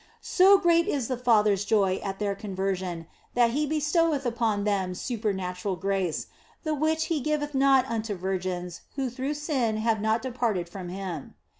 So 0.23 0.57
great 0.57 0.87
is 0.87 1.09
the 1.09 1.15
Father 1.15 1.53
s 1.53 1.63
joy 1.63 2.01
at 2.03 2.17
their 2.17 2.33
conversion 2.33 3.05
that 3.35 3.51
He 3.51 3.67
bestoweth 3.67 4.25
upon 4.25 4.63
them 4.63 4.95
supernatural 4.95 5.75
grace, 5.75 6.25
the 6.63 6.73
which 6.73 7.05
He 7.05 7.19
giveth 7.19 7.53
not 7.53 7.85
unto 7.87 8.15
virgins 8.15 8.81
who 8.95 9.11
through 9.11 9.35
sin 9.35 9.77
have 9.77 10.01
not 10.01 10.23
departed 10.23 10.67
from 10.67 10.89
Him. 10.89 11.35